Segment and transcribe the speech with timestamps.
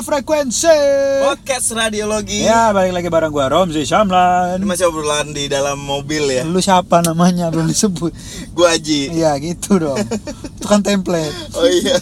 [0.00, 0.76] frekuensi.
[1.22, 2.42] Podcast radiologi.
[2.42, 4.58] Ya, balik lagi bareng gua Romzi Ini Syamlan.
[4.62, 6.42] masih obrolan di dalam mobil ya.
[6.42, 8.12] Lu siapa namanya belum disebut.
[8.50, 9.12] Gua Aji.
[9.12, 10.00] Iya, gitu dong.
[10.56, 11.32] Itu kan template.
[11.52, 11.96] Oh iya.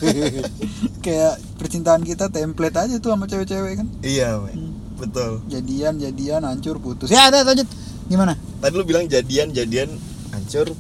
[1.05, 3.87] Kayak percintaan kita template aja tuh sama cewek-cewek kan.
[4.01, 4.75] iya, men.
[4.95, 5.43] betul.
[5.47, 7.09] Jadian, jadian, hancur, putus.
[7.09, 7.67] Ya, ada lanjut.
[8.07, 8.35] Gimana?
[8.59, 9.93] Tadi lu bilang jadian, jadian,
[10.31, 10.75] hancur,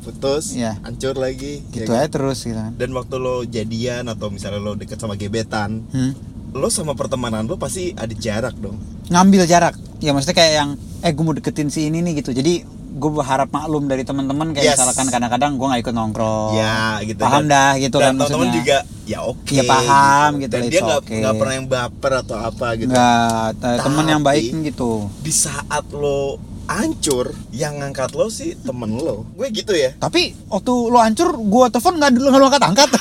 [0.00, 0.78] putus, Iya.
[0.80, 1.64] hancur lagi.
[1.68, 2.12] Gitu ya aja kan?
[2.12, 2.70] terus gitu kan.
[2.76, 6.12] Dan waktu lo jadian atau misalnya lo deket sama gebetan, Hmm.
[6.54, 8.78] Lo sama pertemanan lo pasti ada jarak dong.
[9.04, 10.70] ngambil jarak ya maksudnya kayak yang
[11.02, 12.62] eh gue mau deketin si ini nih gitu jadi
[12.94, 14.78] gue berharap maklum dari teman-teman kayak Yes.
[14.78, 18.54] misalkan kadang-kadang gue nggak ikut nongkrong Ya, gitu paham dan- dah gitu dan kan maksudnya
[18.54, 19.50] juga ya oke.
[19.52, 21.18] Ya, paham gitu, Dan it's dia nggak okay.
[21.20, 22.88] nggak pernah yang baper atau apa gitu.
[22.88, 24.90] nggak eh, temen yang baik gitu
[25.20, 29.26] Di saat lo hancur, yang ngangkat lo sih temen lo.
[29.34, 29.90] Gue gitu ya.
[29.98, 32.88] tapi waktu lo hancur gue telepon nggak dulu nggak lo angkat angkat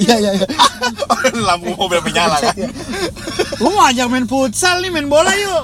[0.00, 0.46] Iya iya iya.
[1.48, 2.54] Lampu mobil menyala kan.
[3.60, 5.62] Lu mau ajak main futsal nih main bola yuk.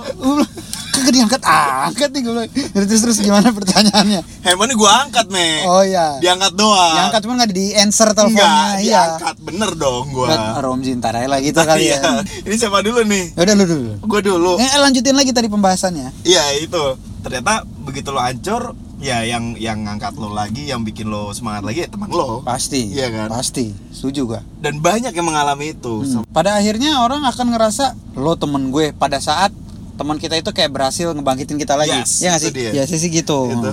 [0.93, 2.45] Kagak diangkat angkat nih gue.
[2.77, 4.21] Terus terus gimana pertanyaannya?
[4.45, 5.65] Handphone gue angkat, me.
[5.65, 6.21] Oh iya.
[6.21, 6.93] Diangkat doang.
[7.01, 8.53] Diangkat cuma nggak di answer Enggak, teleponnya.
[8.77, 9.03] Iya.
[9.17, 10.29] diangkat bener dong gue.
[10.29, 12.01] Bet, Romzi ntar lah gitu kali ya.
[12.45, 13.25] Ini siapa dulu nih?
[13.33, 13.91] Ya udah lu dulu.
[14.05, 14.53] Gue dulu.
[14.61, 16.13] Eh, lanjutin lagi tadi pembahasannya.
[16.29, 16.85] Iya itu.
[17.25, 21.85] Ternyata begitu lo hancur, ya yang yang ngangkat lo lagi, yang bikin lo semangat lagi
[21.85, 22.41] ya teman lo.
[22.47, 22.95] Pasti.
[22.95, 23.29] Iya kan?
[23.35, 23.75] Pasti.
[23.91, 24.41] Setuju gua.
[24.63, 26.07] Dan banyak yang mengalami itu.
[26.07, 26.23] Hmm.
[26.31, 29.51] Pada akhirnya orang akan ngerasa lo temen gue pada saat
[29.99, 31.99] teman kita itu kayak berhasil ngebangkitin kita lagi.
[31.99, 32.53] Yes, ya itu sih?
[32.55, 32.71] dia.
[32.73, 33.39] Ya sih gitu.
[33.51, 33.73] Itu.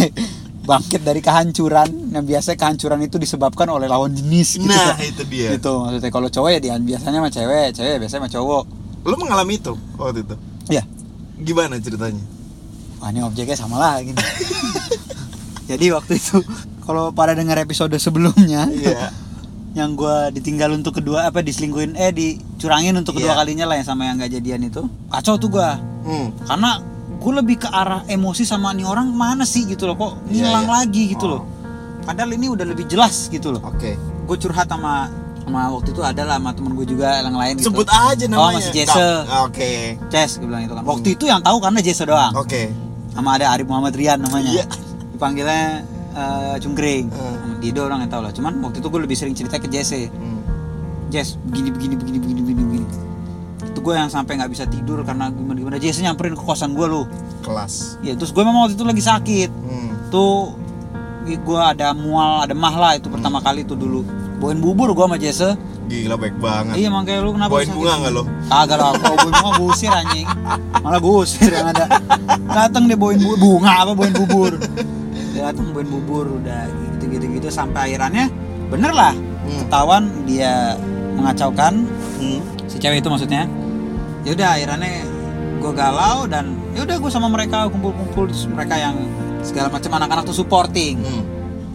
[0.66, 4.66] Bangkit dari kehancuran yang biasanya kehancuran itu disebabkan oleh lawan jenis gitu.
[4.66, 5.54] Nah, itu dia.
[5.54, 8.64] Gitu maksudnya kalau cowok ya dia biasanya sama cewek, cewek biasanya sama cowok.
[9.06, 10.34] Lo mengalami itu waktu itu.
[10.66, 10.82] Ya.
[11.38, 12.35] Gimana ceritanya?
[12.96, 14.16] Wah ini objeknya sama lah gini.
[15.66, 16.38] Jadi waktu itu
[16.80, 19.10] kalau pada dengar episode sebelumnya Iya.
[19.74, 23.38] yang gua ditinggal untuk kedua apa diselingkuhin eh dicurangin untuk kedua Iya.
[23.38, 26.30] kalinya lah yang sama yang gak jadian itu kacau tuh gua Hmm.
[26.40, 26.78] karena
[27.16, 30.64] gue lebih ke arah emosi sama nih orang mana sih gitu loh kok Iya, hilang
[30.64, 30.72] iya.
[30.72, 31.30] lagi gitu Oh.
[31.32, 31.42] loh
[32.00, 33.98] padahal ini udah lebih jelas gitu loh Oke.
[33.98, 35.10] gue curhat sama
[35.42, 38.38] sama waktu itu ada lah sama temen gue juga yang lain gitu Sebut aja namanya.
[38.40, 39.08] oh masih Jesse
[39.42, 39.70] Oke.
[40.06, 42.70] Ces gue bilang itu kan waktu itu yang tahu karena Jesse doang Oke.
[43.16, 44.52] Sama ada Arif Muhammad Rian namanya.
[44.52, 44.66] Iya.
[45.16, 45.80] dipanggilnya
[46.12, 47.34] eh, Cungkring Hmm.
[47.40, 48.32] Sama Dido orang yang tahu lah.
[48.36, 50.12] Cuman waktu itu gue lebih sering cerita ke Jesse.
[50.12, 50.44] Hmm.
[51.08, 52.86] Jess begini begini begini begini begini begini.
[53.72, 56.84] Itu gue yang sampai nggak bisa tidur karena gimana gimana Jesse nyamperin ke kosan gue
[56.84, 57.08] loh
[57.40, 57.96] Kelas.
[58.02, 59.50] ya terus gue memang waktu itu lagi sakit.
[59.50, 59.90] Hmm.
[60.12, 60.54] tuh
[61.26, 64.04] gue ada mual ada mah lah itu pertama kali itu dulu.
[64.36, 66.74] Bawain bubur gue sama Jesse Gila baik banget.
[66.76, 68.22] iya emang kayak lu kenapa Bawain bunga nggak lo?
[68.44, 70.26] kagak lah kalau bawain bunga gue usir anjing
[70.76, 71.84] malah gue usir yang ada
[72.48, 74.52] datang dia bawain bu- bunga apa bawain bubur
[75.30, 76.66] dia datang bawain bubur udah
[76.98, 78.26] gitu gitu sampai akhirannya
[78.66, 79.14] bener lah
[79.46, 79.62] Hmm.
[79.62, 80.74] ketahuan dia
[81.14, 81.86] mengacaukan
[82.18, 82.42] Hmm.
[82.66, 83.46] si cewek itu maksudnya
[84.20, 85.06] ya udah akhirnya
[85.56, 86.44] gue galau dan
[86.74, 88.98] ya udah gue sama mereka kumpul-kumpul mereka yang
[89.40, 91.22] segala macam anak-anak tuh supporting Hmm.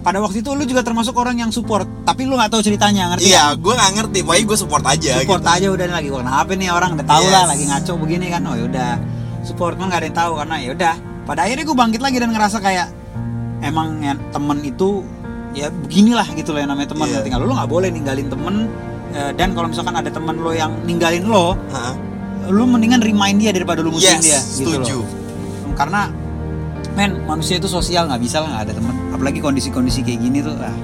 [0.02, 3.30] Pada waktu itu lu juga termasuk orang yang support tapi lu nggak tahu ceritanya ngerti
[3.30, 4.20] Iya, gue nggak ngerti.
[4.22, 5.12] Pokoknya gue support aja.
[5.18, 5.54] support gitu.
[5.54, 7.50] aja udah lagi wah kenapa nih orang udah tahu lah Yes.
[7.50, 8.92] lagi ngaco begini kan oh yaudah
[9.42, 12.30] support mah nggak ada yang tahu karena ya udah pada akhirnya gue bangkit lagi dan
[12.30, 12.88] ngerasa kayak
[13.62, 14.90] emang ya, temen itu
[15.52, 17.22] ya beginilah gitu loh yang namanya teman Iya.
[17.22, 18.56] tinggal lu nggak boleh ninggalin temen
[19.12, 21.94] eh, dan kalau misalkan ada temen lo yang ninggalin lo Hah?
[22.50, 24.98] lu mendingan remind dia daripada lu musuhin Yes, dia gitu setuju.
[24.98, 26.10] loh karena
[26.92, 30.56] men manusia itu sosial nggak bisa lah nggak ada temen apalagi kondisi-kondisi kayak gini tuh
[30.60, 30.76] ah,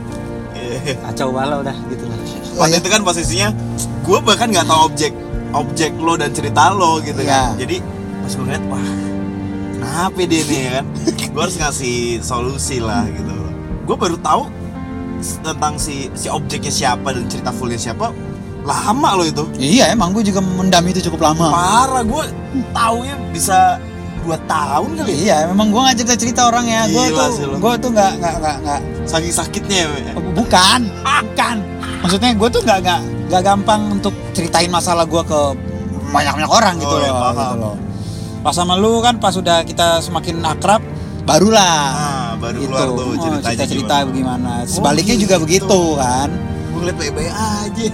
[1.08, 2.16] kacau bala udah gitu lah
[2.58, 3.54] Waktu itu kan posisinya
[4.02, 5.14] gue bahkan nggak tahu objek
[5.54, 7.54] objek lo dan cerita lo gitu Iya.
[7.54, 7.62] kan.
[7.62, 7.78] Jadi
[8.18, 8.88] pas gue ngeliat wah
[9.78, 10.86] kenapa dia nih ya kan?
[11.38, 13.36] gue harus ngasih solusi lah gitu.
[13.86, 14.50] Gue baru tahu
[15.46, 18.10] tentang si si objeknya siapa dan cerita fullnya siapa
[18.66, 19.46] lama lo itu.
[19.58, 22.24] iya emang gue juga mendam itu cukup lama Parah gue
[22.74, 23.78] taunya bisa
[24.28, 25.08] dua tahun kali.
[25.08, 25.16] ya.
[25.16, 26.82] Iya, memang gua nggak cerita cerita orang ya.
[26.84, 28.80] Sih tuh, gua tuh nggak nggak nggak nggak.
[29.08, 29.88] Saking sakitnya.
[29.88, 30.12] ya.
[30.36, 31.56] Bukan, bukan.
[32.04, 35.40] Maksudnya gua tuh nggak nggak nggak gampang untuk ceritain masalah gua ke
[36.08, 37.18] banyak banyak orang gitu Oh, iya, loh.
[37.18, 37.38] paham.
[37.38, 37.76] Gitu loh.
[38.38, 40.82] Pas sama lu kan, pas udah kita semakin akrab,
[41.24, 41.84] barulah.
[41.90, 42.72] Ah, baru gitu.
[42.72, 44.08] keluar tuh Oh, ceritanya cerita-cerita gimana.
[44.08, 44.52] bagaimana.
[44.64, 45.44] Sebaliknya juga gitu.
[45.44, 46.30] begitu kan.
[46.68, 47.86] Gue ngeliat baik-baik aja.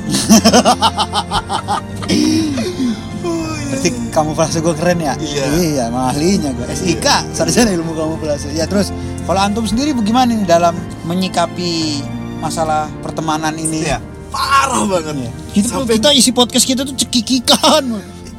[3.24, 5.14] Berarti kamuflase gue keren ya?
[5.18, 5.44] Iya.
[5.58, 6.68] Iya, emang ahlinya gue.
[6.70, 8.54] SIK, sarjana ilmu kamuflase.
[8.54, 8.94] Ya terus,
[9.25, 10.75] kalau antum sendiri bagaimana nih dalam
[11.08, 12.04] menyikapi
[12.38, 13.88] masalah pertemanan ini?
[13.88, 13.98] Iya,
[14.30, 15.16] parah banget.
[15.25, 15.31] Iya.
[15.56, 17.86] Kita, Sampai kita isi podcast kita tuh cekikikan.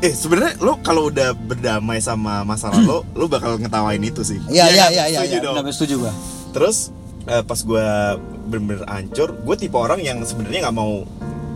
[0.05, 4.37] eh sebenarnya lo kalau udah berdamai sama masalah lo, lo bakal ngetawain itu sih.
[4.53, 4.91] Iya, iya, kan?
[4.93, 5.21] iya, iya.
[5.25, 5.45] Setuju iya.
[5.49, 5.73] dong.
[5.73, 6.13] Setuju gue.
[6.53, 6.77] Terus
[7.25, 7.87] eh, pas gue
[8.45, 11.09] bener-bener hancur, gue tipe orang yang sebenarnya nggak mau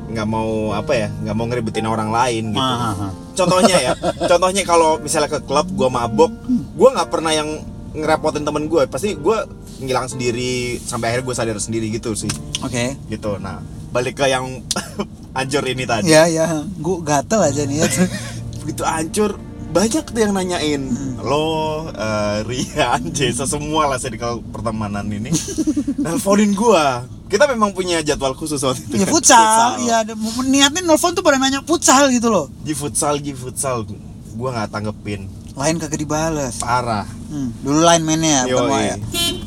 [0.09, 2.65] nggak mau apa ya nggak mau ngeribetin orang lain gitu.
[2.65, 3.13] Ah, ah, ah.
[3.37, 3.93] contohnya ya
[4.25, 7.61] contohnya kalau misalnya ke klub gue mabok gue nggak pernah yang
[7.93, 9.39] ngerepotin temen gue pasti gue
[9.85, 12.31] ngilang sendiri sampai akhirnya gue sadar sendiri gitu sih.
[12.65, 12.97] Oke.
[13.13, 13.37] gitu.
[13.37, 14.61] Nah balik ke yang
[15.37, 16.13] hancur ini tadi.
[16.13, 17.89] Ya ya, gua gatel aja nih ya.
[18.65, 20.83] begitu hancur banyak tuh yang nanyain.
[21.21, 25.33] Lo eh, Rian Jesa semua lah circle pertemanan ini.
[26.05, 30.81] Nelfonin gua kita memang punya jadwal khusus waktu itu ya kan, futsal, ya ada- niatnya
[30.83, 32.49] nelfon tuh pada nanya futsal gitu loh.
[32.59, 33.85] di futsal di futsal
[34.33, 36.57] gua nggak tanggepin Lain kagak dibales.
[36.57, 38.95] parah Hmm, dulu lain mainnya ya, bukan waya.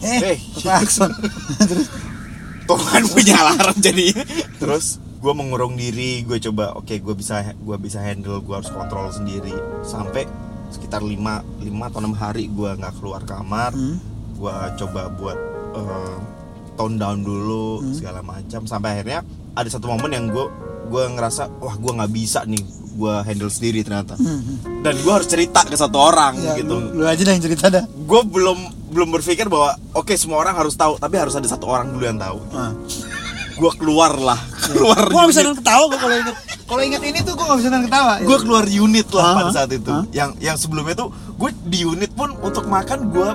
[0.03, 0.37] Eh, Eh.
[0.55, 1.09] klakson.
[1.63, 1.87] Terus
[2.63, 4.13] tuh kan punya alarm jadi
[4.55, 9.09] terus gue mengurung diri gue coba oke gue bisa gue bisa handle gue harus kontrol
[9.09, 9.51] sendiri
[9.81, 10.23] sampai
[10.69, 11.11] sekitar 5
[11.59, 13.97] lima atau enam hari gue nggak keluar kamar Hmm.
[14.33, 15.37] gue coba buat
[15.73, 16.15] eh,
[16.81, 17.93] tone down dulu Hmm.
[17.93, 19.21] segala macam sampai akhirnya
[19.53, 20.45] ada satu momen yang gue
[20.87, 22.59] gue ngerasa wah gue nggak bisa nih
[22.91, 24.57] gue handle sendiri ternyata hmm, hmm.
[24.81, 27.69] dan gue harus cerita ke satu orang Ya, gitu lu, lu aja dah yang cerita
[27.69, 27.85] dah.
[27.85, 31.87] gue belum belum berpikir bahwa oke semua orang harus tahu tapi harus ada satu orang
[31.87, 32.73] dulu yang tahu Ah.
[33.53, 36.35] gue keluar lah keluar gak bisa nahan ketawa gua kalau inget
[36.65, 38.13] kalau inget ini tuh gua gak bisa nahan ketawa.
[38.19, 39.35] gue keluar unit lah Hah?
[39.37, 40.03] pada saat itu Hah?
[40.11, 43.29] yang yang sebelumnya tuh gue di unit pun untuk makan gue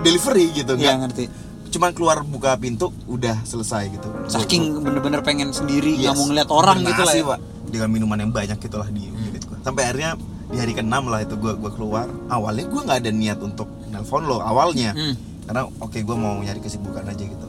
[0.00, 1.24] delivery gitu Iya nggak ngerti.
[1.70, 6.16] Cuman keluar buka pintu udah selesai gitu Saking bener-bener pengen sendiri nggak Yes.
[6.16, 7.06] mau ngeliat orang gitu lah.
[7.06, 7.28] Bernasi, Ya.
[7.28, 7.40] Pak.
[7.68, 10.16] dengan minuman yang banyak gitulah di unit gue sampai akhirnya
[10.46, 14.24] di hari ke-6 lah itu gue gua keluar awalnya gue nggak ada niat untuk nelpon
[14.24, 15.12] lo awalnya Hmm.
[15.44, 17.48] karena oke gue mau nyari kesibukan aja gitu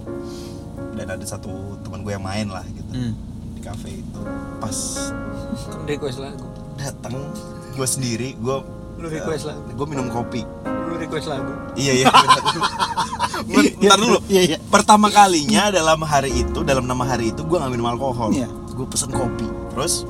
[0.93, 1.47] dan ada satu
[1.79, 3.15] teman gue yang main lah gitu Hmm.
[3.49, 4.19] di cafe itu
[4.57, 4.75] pas
[5.85, 6.45] Request lagu.
[6.75, 7.15] datang
[7.71, 8.55] gue sendiri gue
[8.99, 9.63] Lu request lagu.
[9.69, 10.43] gue minum kopi
[10.99, 11.51] request lagu.
[11.73, 12.65] iya iya bentar dulu.
[13.49, 14.57] Ben- bentar dulu Iya iya.
[14.61, 18.47] pertama kalinya dalam hari itu dalam nama hari itu gue nggak minum alkohol Iya.
[18.69, 20.03] gue pesen kopi terus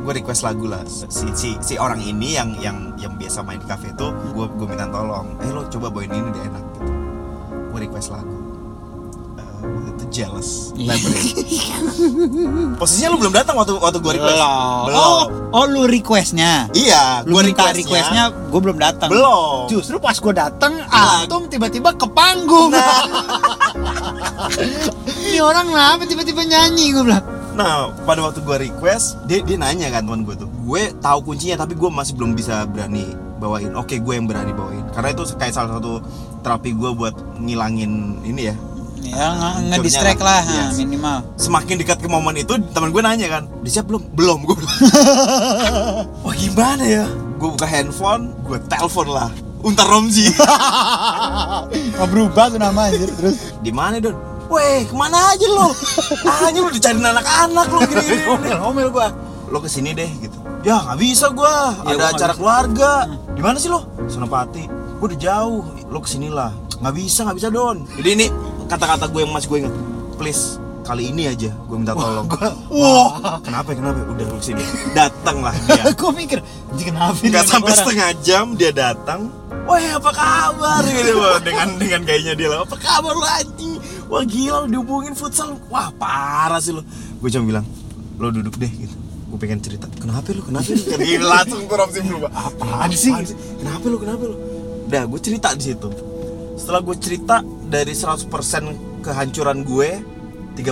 [0.00, 3.66] gue request lagu lah si, si si orang ini yang yang yang biasa main di
[3.66, 6.88] cafe itu gue gue minta tolong eh lo coba bawain ini deh enak gitu
[7.68, 8.39] gue request lagu
[9.62, 10.96] itu jealous Iya.
[10.96, 11.32] Labyrinth.
[12.80, 14.40] posisinya lu belum datang waktu waktu gue request
[14.90, 16.66] Oh, oh lu requestnya.
[16.72, 17.84] iya Lu gue minta requestnya,
[18.30, 19.08] requestnya, gue belum datang.
[19.08, 21.22] belum Justru pas gue datang, Nah.
[21.22, 22.72] Antum tiba-tiba ke panggung.
[22.72, 23.04] Nah.
[25.06, 27.24] Ini orang kenapa tiba-tiba nyanyi gue bilang.
[27.50, 30.48] Nah, pada waktu gue request, dia dia nanya kan teman gue tuh.
[30.64, 33.04] Gue tahu kuncinya tapi gue masih belum bisa berani
[33.36, 33.74] bawain.
[33.74, 34.86] Oke, gue yang berani bawain.
[34.90, 36.00] Karena itu kayak salah satu
[36.40, 38.56] terapi gue buat ngilangin ini ya.
[39.02, 40.38] Ya nge- Hancurnya ngedistract lah.
[40.38, 40.76] lah, Yes.
[40.76, 41.16] minimal.
[41.34, 44.56] Semakin dekat ke momen itu, teman gue nanya kan, "Udah siap belum?" "Belum." Gue.
[46.24, 47.04] Wah, gimana ya?
[47.36, 49.30] Gue buka handphone, gue telepon lah.
[49.60, 50.24] Untar Romzi.
[51.90, 53.36] Nggak berubah tuh nama anjir terus.
[53.58, 54.16] Di mana, Don?
[54.48, 55.70] Weh, ke mana aja lo?
[56.40, 58.24] Hanya lo dicariin anak-anak lo gini-gini.
[58.60, 59.08] Ngomel gua.
[59.46, 62.38] lo ke sini deh gitu ya nggak bisa gua Ya, ada gua nggak acara bisa.
[62.38, 62.90] keluarga
[63.34, 64.62] di mana sih lo Senopati
[64.94, 68.26] gua udah jauh lo ke sini lah nggak bisa nggak bisa don jadi ini
[68.70, 69.74] kata-kata gue yang masih gue inget
[70.14, 72.26] please kali ini aja gue minta tolong.
[72.70, 73.38] wah.
[73.42, 74.00] kenapa kenapa?
[74.10, 74.64] Udah lo ke sini.
[74.90, 75.86] Datang lah dia.
[76.00, 76.42] Gua mikir,
[76.74, 77.78] kenapa nggak sampai orang?
[77.78, 79.30] setengah jam dia datang.
[79.70, 80.82] Wah apa kabar?
[80.82, 81.14] Gitu
[81.46, 82.58] dengan dengan gayanya dia lah.
[82.66, 83.78] Apa kabar lo anjing?
[84.10, 85.54] Wah gila lo dihubungin futsal.
[85.70, 86.82] Wah parah sih lo
[87.20, 87.66] gue cuma bilang
[88.18, 88.96] lo duduk deh gitu.
[89.30, 93.14] Gue pengen cerita kenapa lo kenapa lo Kan gini langsung tuh Ramzi berubah Apaan sih?
[93.62, 94.36] kenapa lo kenapa lo
[94.90, 95.86] udah gue cerita di situ.
[96.58, 97.36] Setelah gue cerita
[97.70, 98.26] dari 100%
[99.00, 99.90] kehancuran gue
[100.54, 100.66] 30%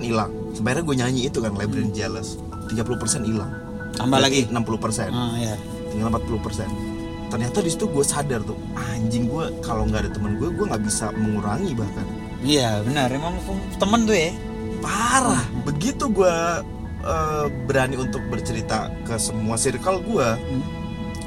[0.00, 2.86] hilang sebenarnya gue nyanyi itu kan Labyrinth Jealous 30%
[3.24, 3.52] hilang
[3.92, 4.46] Tambah lagi.
[4.48, 4.54] 60%
[5.08, 5.54] Ah, ya.
[5.88, 6.66] tinggal 40%
[7.26, 10.82] ternyata di situ gue sadar tuh anjing gue kalau nggak ada temen gue gue nggak
[10.82, 12.06] bisa mengurangi bahkan
[12.40, 13.08] Iya, benar.
[13.08, 13.40] Emang
[13.74, 14.30] temen tuh ya.
[14.78, 16.34] parah begitu gue
[17.02, 20.62] eh, berani untuk bercerita ke semua circle gue Hmm.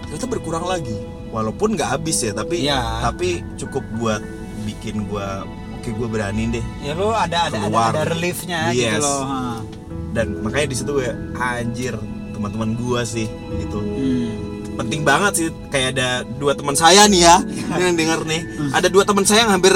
[0.04, 0.94] ternyata berkurang lagi
[1.28, 3.02] walaupun nggak habis ya tapi Iya.
[3.04, 4.22] tapi cukup buat
[4.68, 5.28] bikin gue
[5.74, 7.92] oke gue berani deh Ya lu ada ada ada, Keluar.
[7.92, 9.00] ada reliefnya gitu Yes.
[9.00, 9.24] loh.
[9.24, 9.40] ha.
[10.10, 11.94] dan makanya di situ gue anjir
[12.32, 14.34] teman-teman gue sih gitu Hmm.
[14.76, 17.36] penting banget sih kayak ada dua teman saya nih ya
[17.80, 19.74] yang denger nih ada dua teman saya yang hampir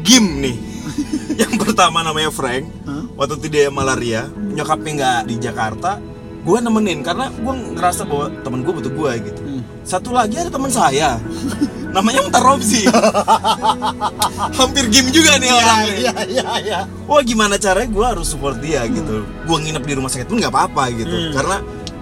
[0.00, 0.56] game nih
[1.40, 2.66] yang pertama namanya Frank
[3.14, 5.98] waktu itu dia malaria nyokapnya nggak di Jakarta
[6.40, 9.62] gue nemenin karena gue ngerasa bahwa temen gue butuh gue gitu Hmm.
[9.82, 11.18] satu lagi ada teman saya
[11.90, 12.86] namanya Mutar Robzi
[14.58, 15.96] hampir game juga nih orang ini.
[16.00, 16.78] Iya, iya, iya.
[17.04, 20.50] wah gimana caranya gue harus support dia gitu gue nginep di rumah sakit pun nggak
[20.50, 21.32] apa-apa gitu Hmm.
[21.32, 21.56] karena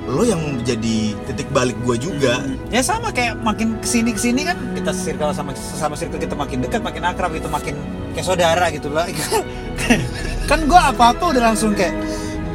[0.04, 4.40] lo yang menjadi titik balik gue juga Ya sama kayak makin ke sini ke sini
[4.42, 7.76] kan kita circle sama sama circle kita makin dekat makin akrab gitu makin
[8.12, 9.04] kayak saudara gitu lah.
[10.48, 11.92] kan gua apa apa udah langsung kayak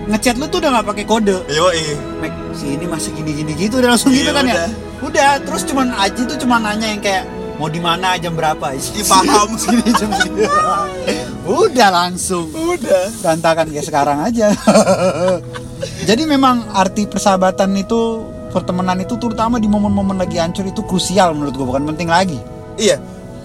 [0.04, 1.94] ngechat lu tuh udah nggak pakai kode Yoi.
[2.20, 4.66] Mek, si ini masih gini-gini gitu udah langsung gitu Iya, kan ya
[5.04, 5.32] udah.
[5.44, 9.54] terus cuman Aji tuh cuma nanya yang kayak mau di mana jam berapa Ih, paham.
[9.62, 10.46] segini jam segini
[11.44, 13.12] udah langsung Udah.
[13.20, 14.56] berantakan kayak sekarang aja
[16.10, 21.54] jadi memang arti persahabatan itu pertemanan itu terutama di momen-momen lagi hancur itu krusial menurut
[21.54, 22.40] gua bukan penting lagi
[22.74, 22.98] Iya.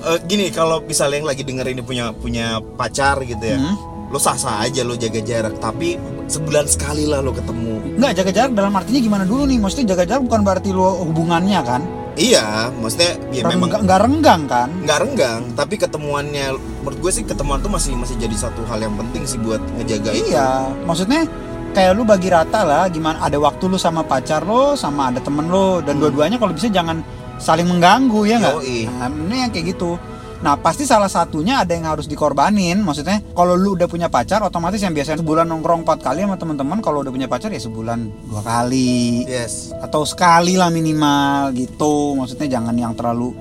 [0.04, 3.60] eh, gini kalau misalnya yang lagi denger ini punya punya pacar gitu ya.
[3.60, 3.76] Hmm.
[4.08, 7.96] Lo sah-sah aja lo jaga jarak, tapi sebulan sekali lah lo ketemu.
[7.96, 11.60] Nggak jaga jarak dalam artinya gimana dulu nih maksudnya jaga jarak bukan berarti lo hubungannya
[11.62, 11.82] kan
[12.14, 16.50] Iya, maksudnya ya memang Rengga- nggak renggang kan nggak renggang, tapi ketemuannya
[16.82, 20.10] menurut gue sih ketemuan tuh masih masih jadi satu hal yang penting sih buat ngejaga
[20.10, 20.34] itu.
[20.34, 21.30] Iya, maksudnya
[21.70, 25.46] kayak lu bagi rata lah gimana ada waktu lu sama pacar lo sama ada temen
[25.46, 27.06] lo dan dua-duanya kalau bisa jangan
[27.38, 28.54] saling mengganggu ya nggak?
[28.58, 28.78] Yoi.
[28.90, 29.94] Nah, ini yang kayak gitu.
[30.38, 32.78] Nah pasti salah satunya ada yang harus dikorbanin.
[32.78, 36.78] Maksudnya kalau lu udah punya pacar, otomatis yang biasanya sebulan nongkrong empat kali sama teman-teman,
[36.78, 39.74] kalau udah punya pacar ya sebulan dua kali Yes.
[39.82, 42.14] atau sekali lah minimal gitu.
[42.14, 43.34] Maksudnya jangan yang terlalu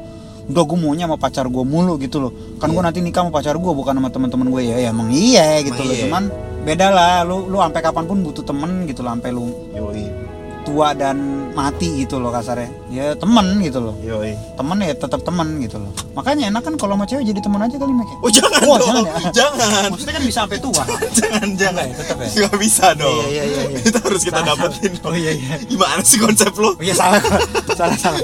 [0.47, 3.59] udah gue maunya sama pacar gue mulu gitu loh kan gue nanti nikah sama pacar
[3.59, 6.03] gue bukan sama teman-teman gue ya ya emang iya gitu Emang loh iya.
[6.07, 6.23] cuman
[6.63, 9.43] beda lah lu lu sampai kapan pun butuh temen gitu loh sampai lu
[9.75, 10.07] Yoi.
[10.67, 11.15] Tua dan
[11.55, 14.35] mati gitu loh kasarnya ya temen gitu loh Yoi.
[14.53, 17.75] temen ya tetap temen gitu loh makanya enak kan kalau sama cewek jadi temen aja
[17.79, 18.17] kali Mek ya?
[18.19, 19.31] Oh jangan Oh, dong, jangan ya?
[19.31, 20.83] jangan, maksudnya kan bisa sampai tua
[21.17, 22.27] jangan, jangan, ya, tetap ya?
[22.27, 23.15] Nggak bisa dong.
[23.23, 23.79] Iya, iya, iya.
[23.79, 24.57] Itu harus kita Salah.
[24.59, 24.91] dapetin.
[24.97, 25.07] dong.
[25.07, 25.53] Oh, iya, iya.
[25.63, 26.69] Gimana sih konsep lo?
[26.69, 27.21] oh iya salah
[27.71, 28.19] salah salah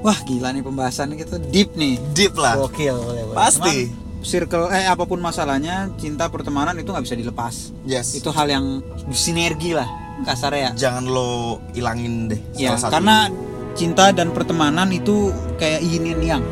[0.00, 2.58] wah gila nih pembahasan kita deep nih Deep lah.
[2.58, 3.36] Gokil boleh, boleh.
[3.36, 3.76] Pasti.
[3.88, 8.16] Cuman, circle eh apa pun masalahnya cinta pertemanan itu nggak bisa dilepas Yes.
[8.16, 8.80] itu hal yang
[9.12, 9.84] sinergi lah
[10.24, 11.30] kasarnya ya Jangan lo
[11.72, 12.40] ilangin deh.
[12.54, 12.90] ya satu.
[12.90, 13.28] karena
[13.74, 16.42] cinta dan pertemanan itu kayak yin dan yang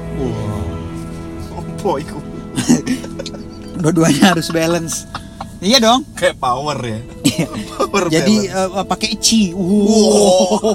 [1.50, 2.18] Oh, boyku.
[3.74, 5.06] dua-duanya harus balance
[5.60, 7.00] iya dong Kayak power ya.
[7.72, 8.76] power jadi balance.
[8.76, 9.66] eh, pakai chi Wow.
[9.66, 10.74] wow.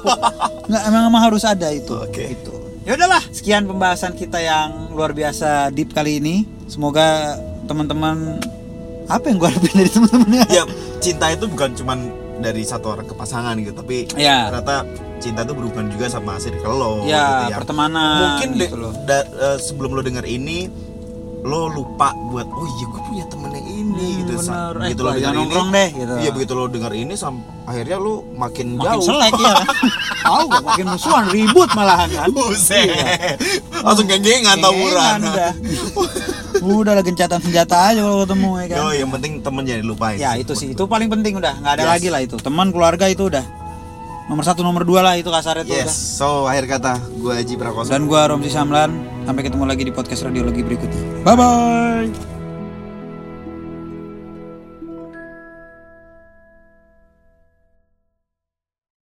[0.65, 2.33] nggak emang, emang harus ada itu Oke.
[2.33, 2.51] itu
[2.83, 6.35] ya udahlah sekian pembahasan kita yang luar biasa deep kali ini
[6.65, 8.39] semoga teman-teman
[9.05, 10.63] apa yang gue harapin dari teman-temannya ya
[10.97, 11.99] cinta itu bukan cuman
[12.39, 14.85] dari satu orang ke pasangan gitu, tapi ya ternyata
[15.17, 16.93] cinta itu berhubungan juga sama circle lo.
[17.03, 17.57] ya gitu ya.
[17.57, 20.69] pertemanan Mungkin deh, gitu loh da- eh, sebelum lo denger ini
[21.39, 24.73] lo lupa buat oh iya gue punya temen yang ini Hmm, gitu bener.
[24.79, 26.13] Eh, lo denger ini nongkrong deh, gitu.
[26.17, 29.55] iya begitu lo denger ini sam akhirnya lo makin, makin jauh selek ya
[30.25, 32.85] tahu gak makin musuhan ribut malahan kan Buset.
[32.85, 33.35] Iya.
[33.79, 35.51] langsung geng-gengan tawuran udah
[36.83, 38.77] udah lah gencatan senjata aja kalau ketemu ya kan?
[38.77, 40.73] Yo, yang penting temen jangan lupain ya itu sih.
[40.73, 41.53] Itu paling penting udah.
[41.63, 41.91] Nggak ada Yes.
[41.95, 42.35] lagi lah itu.
[42.39, 43.45] Teman keluarga itu udah.
[44.27, 45.87] Nomor satu nomor dua lah itu kasarnya tuh yes.
[45.87, 45.95] udah.
[45.95, 47.89] So akhir kata gue Haji Prakoso.
[47.95, 48.91] Dan gua Romsi Samlan.
[49.23, 51.23] Sampai ketemu lagi di podcast radiologi berikutnya.
[51.23, 52.36] Bye bye